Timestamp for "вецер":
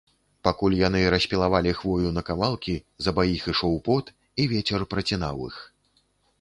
4.57-4.89